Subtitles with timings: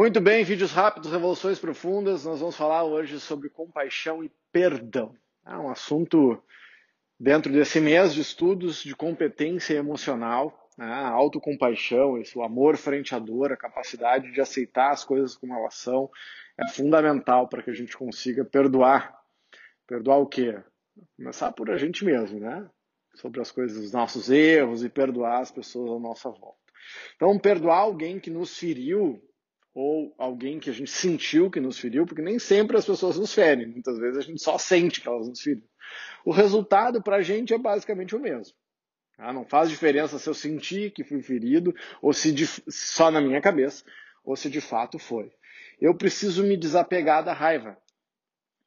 [0.00, 2.24] Muito bem, vídeos rápidos, revoluções profundas.
[2.24, 5.14] Nós vamos falar hoje sobre compaixão e perdão.
[5.46, 6.42] É um assunto
[7.18, 10.90] dentro desse mês de estudos de competência emocional, né?
[10.90, 15.74] autocompaixão, esse o amor frente à dor, a capacidade de aceitar as coisas como elas
[15.74, 16.08] são,
[16.58, 19.14] é fundamental para que a gente consiga perdoar.
[19.86, 20.58] Perdoar o quê?
[21.18, 22.66] Começar por a gente mesmo, né?
[23.16, 26.56] Sobre as coisas, os nossos erros e perdoar as pessoas à nossa volta.
[27.16, 29.22] Então, perdoar alguém que nos feriu
[29.74, 33.32] ou alguém que a gente sentiu que nos feriu, porque nem sempre as pessoas nos
[33.32, 35.68] ferem, muitas vezes a gente só sente que elas nos feriram.
[36.24, 38.54] O resultado para a gente é basicamente o mesmo.
[39.16, 39.32] Tá?
[39.32, 43.40] Não faz diferença se eu senti que fui ferido, ou se de, só na minha
[43.40, 43.84] cabeça,
[44.24, 45.32] ou se de fato foi.
[45.80, 47.76] Eu preciso me desapegar da raiva.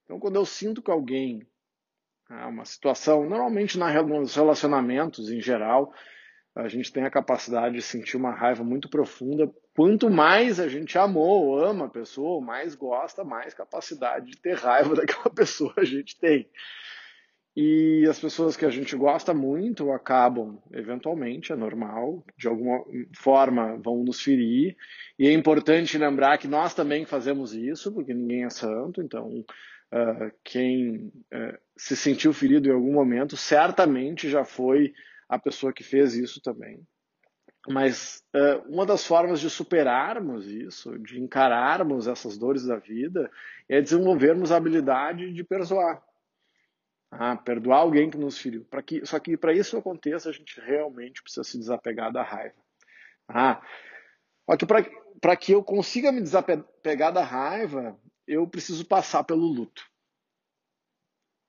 [0.04, 1.46] Então, quando eu sinto que alguém,
[2.28, 5.94] tá, uma situação, normalmente nos relacionamentos em geral,
[6.56, 9.52] a gente tem a capacidade de sentir uma raiva muito profunda.
[9.76, 14.56] Quanto mais a gente amou ou ama a pessoa, mais gosta, mais capacidade de ter
[14.56, 16.48] raiva daquela pessoa a gente tem.
[17.56, 22.84] E as pessoas que a gente gosta muito acabam, eventualmente, é normal, de alguma
[23.16, 24.76] forma vão nos ferir.
[25.20, 29.04] E é importante lembrar que nós também fazemos isso, porque ninguém é santo.
[29.04, 34.92] Então, uh, quem uh, se sentiu ferido em algum momento certamente já foi
[35.28, 36.86] a pessoa que fez isso também.
[37.68, 43.32] Mas uh, uma das formas de superarmos isso, de encararmos essas dores da vida,
[43.70, 46.04] é desenvolvermos a habilidade de perdoar.
[47.10, 48.66] Ah, perdoar alguém que nos feriu.
[48.86, 52.56] Que, só que para isso aconteça, a gente realmente precisa se desapegar da raiva.
[53.28, 53.62] Ah,
[55.22, 59.84] para que eu consiga me desapegar da raiva, eu preciso passar pelo luto.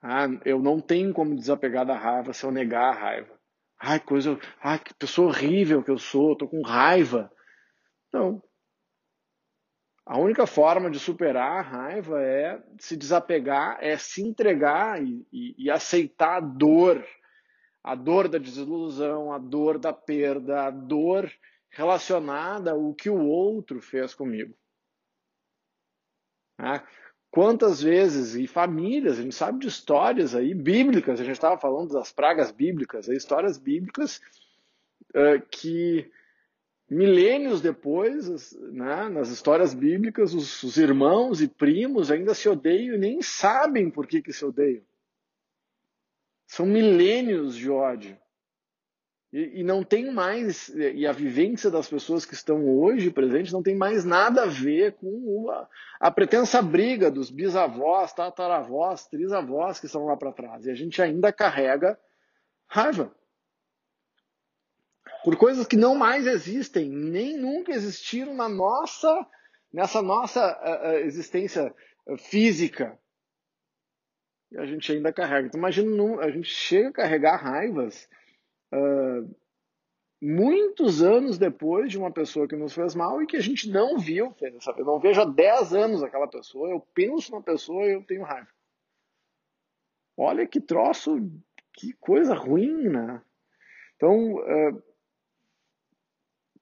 [0.03, 3.41] Ah, eu não tenho como desapegar da raiva se eu negar a raiva.
[3.87, 4.39] Ai, coisa.
[4.63, 7.31] Ai, que pessoa horrível que eu sou, tô com raiva.
[8.11, 8.43] Não.
[10.07, 15.65] A única forma de superar a raiva é se desapegar, é se entregar e, e,
[15.65, 17.07] e aceitar a dor.
[17.83, 21.31] A dor da desilusão, a dor da perda, a dor
[21.69, 24.57] relacionada ao que o outro fez comigo.
[26.59, 26.83] Né?
[27.35, 31.93] Quantas vezes, e famílias, a gente sabe de histórias aí bíblicas, a gente estava falando
[31.93, 34.21] das pragas bíblicas, histórias bíblicas
[35.11, 36.09] uh, que
[36.89, 42.99] milênios depois, né, nas histórias bíblicas, os, os, irmãos e primos ainda se odeiam e
[42.99, 44.85] nem sabem por que, que se odeiam.
[46.47, 48.17] São milênios de ódio.
[49.35, 53.65] E, e, não tem mais, e a vivência das pessoas que estão hoje presentes não
[53.65, 55.69] tem mais nada a ver com a,
[55.99, 60.65] a pretensa briga dos bisavós, tataravós, trisavós que estão lá para trás.
[60.65, 61.99] E a gente ainda carrega
[62.69, 63.13] raiva.
[65.25, 69.27] Por coisas que não mais existem, nem nunca existiram na nossa,
[69.73, 71.75] nessa nossa uh, existência
[72.19, 72.97] física.
[74.53, 75.49] E a gente ainda carrega.
[75.49, 78.09] Então, imagina, a gente chega a carregar raivas
[78.75, 79.37] uh,
[80.21, 83.99] muitos anos depois de uma pessoa que nos fez mal e que a gente não
[83.99, 84.81] viu, sabe?
[84.81, 88.23] Eu não vejo há 10 anos aquela pessoa, eu penso na pessoa e eu tenho
[88.23, 88.49] raiva.
[90.17, 91.19] Olha que troço,
[91.73, 93.23] que coisa ruim, né?
[93.97, 94.83] Então, uh,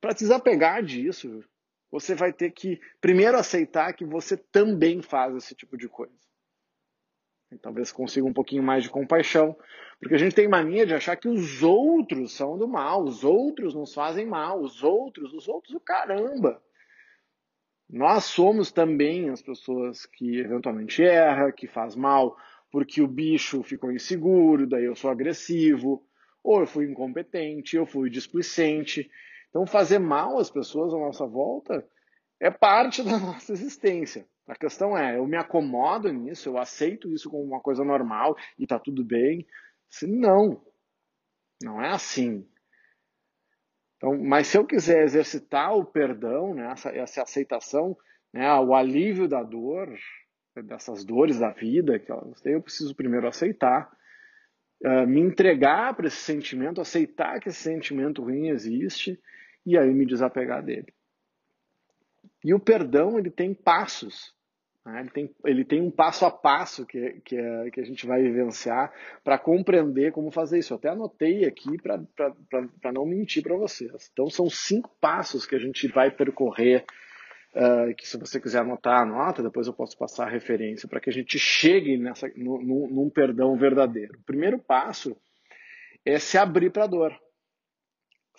[0.00, 1.44] para desapegar disso,
[1.90, 6.12] você vai ter que primeiro aceitar que você também faz esse tipo de coisa.
[7.58, 9.56] Talvez consiga um pouquinho mais de compaixão,
[10.00, 13.74] porque a gente tem mania de achar que os outros são do mal, os outros
[13.74, 16.62] nos fazem mal, os outros, os outros, o caramba.
[17.88, 22.36] Nós somos também as pessoas que eventualmente erra, que faz mal
[22.72, 26.02] porque o bicho ficou inseguro, daí eu sou agressivo,
[26.42, 29.10] ou eu fui incompetente, eu fui displicente.
[29.50, 31.86] Então fazer mal às pessoas à nossa volta
[32.42, 34.26] é parte da nossa existência.
[34.48, 38.66] A questão é, eu me acomodo nisso, eu aceito isso como uma coisa normal e
[38.66, 39.46] tá tudo bem.
[39.88, 40.60] Se não,
[41.62, 42.44] não é assim.
[43.96, 47.96] Então, mas se eu quiser exercitar o perdão, né, essa, essa aceitação,
[48.34, 49.96] né, o alívio da dor,
[50.64, 53.88] dessas dores da vida que elas têm, eu preciso primeiro aceitar,
[54.84, 59.20] uh, me entregar para esse sentimento, aceitar que esse sentimento ruim existe
[59.64, 60.92] e aí me desapegar dele.
[62.44, 64.34] E o perdão ele tem passos.
[64.84, 65.00] Né?
[65.00, 68.22] Ele, tem, ele tem um passo a passo que, que, é, que a gente vai
[68.22, 68.92] vivenciar
[69.22, 70.72] para compreender como fazer isso.
[70.72, 74.10] Eu até anotei aqui para não mentir para vocês.
[74.12, 76.84] Então, são cinco passos que a gente vai percorrer.
[77.54, 81.10] Uh, que se você quiser anotar, anota, depois eu posso passar a referência para que
[81.10, 84.18] a gente chegue nessa, no, num perdão verdadeiro.
[84.18, 85.14] O primeiro passo
[86.02, 87.12] é se abrir para a dor.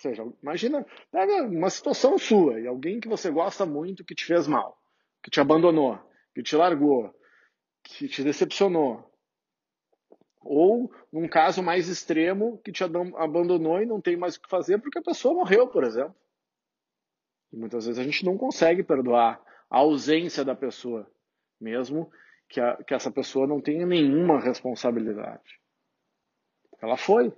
[0.04, 4.46] Seja, imagina, pega uma situação sua e alguém que você gosta muito que te fez
[4.46, 4.78] mal,
[5.22, 5.98] que te abandonou,
[6.34, 7.14] que te largou,
[7.82, 9.10] que te decepcionou.
[10.42, 14.78] Ou, num caso mais extremo, que te abandonou e não tem mais o que fazer
[14.78, 16.14] porque a pessoa morreu, por exemplo.
[17.50, 21.10] E muitas vezes a gente não consegue perdoar a ausência da pessoa,
[21.58, 22.10] mesmo
[22.46, 25.58] que, a, que essa pessoa não tenha nenhuma responsabilidade.
[26.82, 27.32] Ela foi.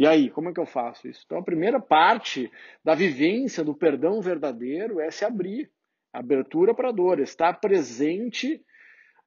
[0.00, 1.22] E aí, como é que eu faço isso?
[1.26, 2.50] Então, a primeira parte
[2.82, 5.70] da vivência do perdão verdadeiro é se abrir.
[6.10, 8.64] Abertura para a dor, estar presente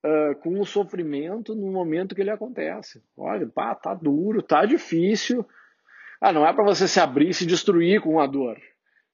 [0.03, 3.03] uh, com o sofrimento no momento que ele acontece.
[3.15, 5.45] Olha, pá, tá duro, tá difícil.
[6.19, 8.57] Ah, não é para você se abrir e se destruir com a dor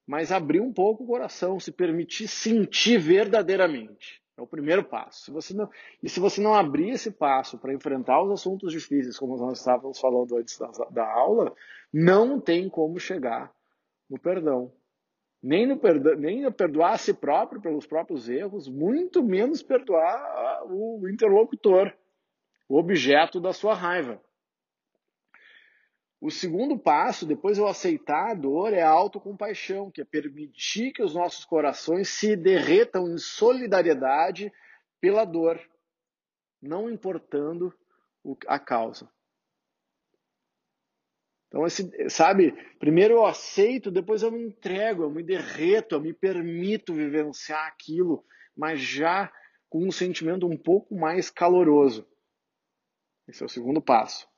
[0.09, 4.23] mas abrir um pouco o coração, se permitir sentir verdadeiramente.
[4.39, 5.25] É o primeiro passo.
[5.25, 5.69] Se você não,
[6.01, 9.99] e se você não abrir esse passo para enfrentar os assuntos difíceis, como nós estávamos
[9.99, 11.53] falando antes da, da aula,
[11.91, 13.53] não tem como chegar
[14.09, 14.71] no perdão.
[15.43, 20.63] Nem no, perdão, nem no perdoar a si próprio pelos próprios erros, muito menos perdoar
[20.65, 21.93] o interlocutor,
[22.69, 24.21] o objeto da sua raiva.
[26.21, 31.01] O segundo passo, depois eu aceitar a dor, é a autocompaixão, que é permitir que
[31.01, 34.51] os nossos corações se derretam em solidariedade
[34.99, 35.59] pela dor,
[36.61, 37.73] não importando
[38.45, 39.09] a causa.
[41.47, 46.13] Então, esse, sabe, primeiro eu aceito, depois eu me entrego, eu me derreto, eu me
[46.13, 48.23] permito vivenciar aquilo,
[48.55, 49.31] mas já
[49.67, 52.07] com um sentimento um pouco mais caloroso.
[53.27, 54.28] Esse é o segundo passo.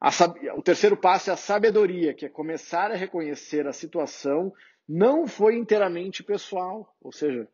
[0.00, 0.10] A,
[0.56, 4.52] o terceiro passo é a sabedoria, que é começar a reconhecer a situação
[4.88, 7.46] não foi inteiramente pessoal, ou seja,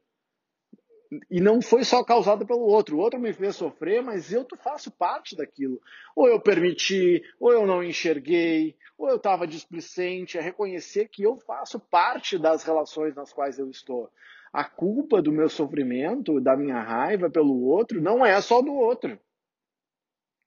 [1.31, 2.97] e não foi só causada pelo outro.
[2.97, 5.81] O outro me fez sofrer, mas eu faço parte daquilo.
[6.15, 10.39] Ou eu permiti, ou eu não enxerguei, ou eu estava displicente.
[10.39, 14.11] É reconhecer que eu faço parte das relações nas quais eu estou.
[14.53, 19.19] A culpa do meu sofrimento, da minha raiva pelo outro, não é só do outro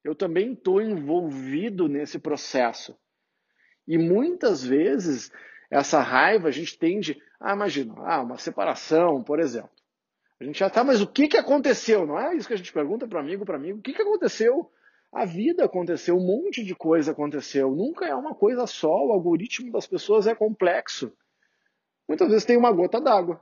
[0.08, 2.98] eu também estou envolvido nesse processo.
[3.86, 5.30] E muitas vezes
[5.70, 9.70] essa raiva a gente tende a imaginar, ah, uma separação, por exemplo.
[10.40, 12.06] A gente já tá, mas o que, que aconteceu?
[12.06, 14.72] Não é isso que a gente pergunta para amigo, para amigo, o que, que aconteceu?
[15.12, 17.72] A vida aconteceu, um monte de coisa aconteceu.
[17.72, 21.12] Nunca é uma coisa só, o algoritmo das pessoas é complexo.
[22.08, 23.42] Muitas vezes tem uma gota d'água.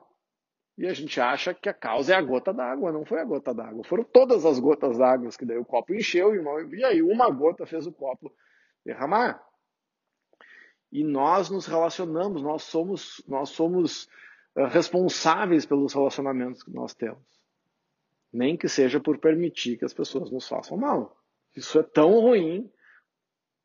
[0.78, 3.54] E a gente acha que a causa é a gota d'água, não foi a gota
[3.54, 3.84] d'água.
[3.86, 7.88] Foram todas as gotas d'água que daí o copo encheu e, aí uma gota fez
[7.88, 8.34] o copo
[8.86, 9.42] derramar.
[10.92, 14.06] E nós nos relacionamos, nós somos, nós somos
[14.56, 17.24] uh, responsáveis pelos relacionamentos que nós temos.
[18.32, 21.18] Nem que seja por permitir que as pessoas nos façam mal.
[21.56, 22.70] Isso é tão ruim,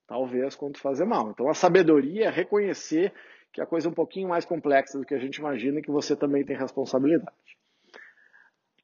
[0.06, 1.30] talvez, quanto fazer mal.
[1.30, 3.12] Então a sabedoria é reconhecer
[3.52, 5.82] que é a coisa é um pouquinho mais complexa do que a gente imagina e
[5.82, 7.36] que você também tem responsabilidade.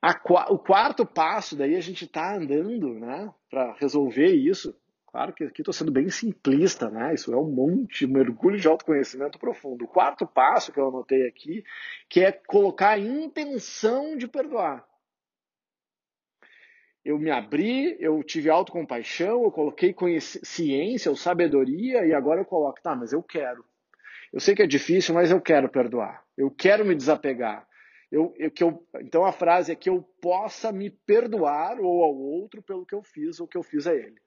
[0.03, 0.15] A,
[0.51, 4.75] o quarto passo, daí a gente está andando né, para resolver isso.
[5.07, 7.15] Claro que aqui estou sendo bem simplista, né?
[7.15, 9.85] Isso é um monte, um mergulho de autoconhecimento profundo.
[9.85, 11.65] O quarto passo que eu anotei aqui,
[12.09, 14.87] que é colocar a intenção de perdoar.
[17.03, 22.83] Eu me abri, eu tive autocompaixão, eu coloquei ciência ou sabedoria e agora eu coloco,
[22.83, 23.65] tá, mas eu quero.
[24.37, 26.23] Eu sei que é difícil, mas eu quero perdoar.
[26.37, 27.67] Eu quero me desapegar.
[28.13, 32.15] Eu, eu, que eu, então a frase é que eu possa me perdoar ou ao
[32.15, 34.21] outro pelo que eu fiz ou que eu fiz a ele.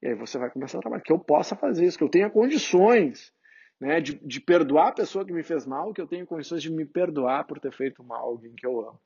[0.00, 1.02] E aí você vai começar a trabalhar.
[1.02, 3.34] Que eu possa fazer isso, que eu tenha condições
[3.80, 6.70] né, de, de perdoar a pessoa que me fez mal, que eu tenha condições de
[6.70, 9.00] me perdoar por ter feito mal a alguém que eu amo.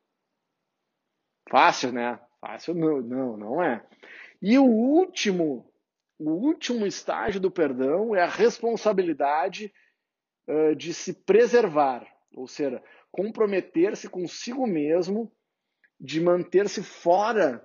[1.49, 2.21] Fácil, né?
[2.43, 3.83] Fácil não, não, não é.
[4.43, 5.73] E o último
[6.19, 9.73] o último estágio do perdão é a responsabilidade
[10.49, 15.33] uh, de se preservar, ou seja, comprometer-se consigo mesmo,
[16.01, 17.65] de manter-se fora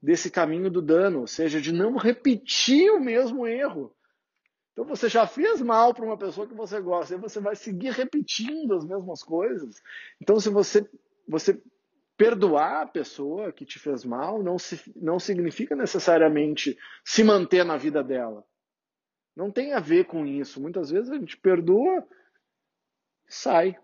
[0.00, 3.94] desse caminho do dano, ou seja, de não repetir o mesmo erro.
[4.72, 7.92] Então você já fez mal para uma pessoa que você gosta, e você vai seguir
[7.92, 9.82] repetindo as mesmas coisas.
[10.20, 10.88] Então se você
[11.28, 11.62] você
[12.16, 17.76] perdoar a pessoa que te fez mal não, se, não significa necessariamente se manter na
[17.76, 18.44] vida dela.
[19.34, 20.60] Não tem a ver com isso.
[20.60, 22.06] Muitas vezes a gente perdoa,
[23.26, 23.76] sai.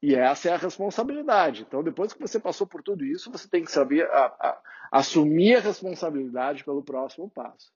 [0.00, 1.62] E essa é a responsabilidade.
[1.62, 4.62] Então, depois que você passou por tudo isso, você tem que saber a, a,
[4.92, 7.72] assumir a responsabilidade pelo próximo passo.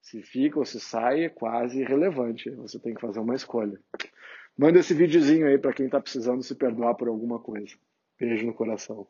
[0.00, 2.50] Se fica ou se sai é quase irrelevante.
[2.50, 3.78] Você tem que fazer uma escolha.
[4.56, 7.76] Manda esse videozinho aí para quem está precisando se perdoar por alguma coisa.
[8.18, 9.06] Beijo no coração.